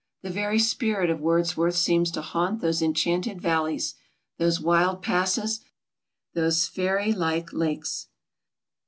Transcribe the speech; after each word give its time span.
The 0.23 0.31
very 0.31 0.57
spirit 0.57 1.11
of 1.11 1.21
Wordsworth 1.21 1.75
seems 1.75 2.09
to 2.09 2.23
haunt 2.23 2.59
those 2.59 2.81
enchanted 2.81 3.39
valleys, 3.39 3.93
those 4.39 4.59
wild 4.59 5.03
passes, 5.03 5.59
those 6.33 6.67
fairy 6.67 7.11
like 7.13 7.53
lakes. 7.53 8.07